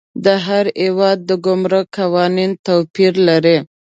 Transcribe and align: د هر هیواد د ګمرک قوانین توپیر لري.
د 0.25 0.27
هر 0.45 0.65
هیواد 0.83 1.17
د 1.29 1.31
ګمرک 1.45 1.85
قوانین 1.97 2.51
توپیر 2.65 3.13
لري. 3.27 3.57